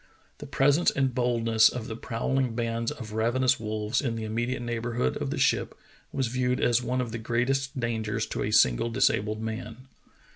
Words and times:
The 0.39 0.47
pres 0.47 0.79
ence 0.79 0.89
and 0.89 1.13
boldness 1.13 1.69
of 1.69 1.85
the 1.85 1.95
prowling 1.95 2.55
bands 2.55 2.89
of 2.89 3.13
ravenous 3.13 3.59
wolves 3.59 4.01
in 4.01 4.15
the 4.15 4.23
immediate 4.23 4.63
neighborhood 4.63 5.15
of 5.17 5.29
the 5.29 5.37
ship 5.37 5.77
was 6.11 6.25
viewed 6.25 6.59
as 6.59 6.81
one 6.81 7.01
of 7.01 7.11
the 7.11 7.19
greatest 7.19 7.79
dangers 7.79 8.25
to 8.33 8.41
a 8.41 8.49
single 8.49 8.89
dis 8.89 9.11
abled 9.11 9.43
man. 9.43 9.87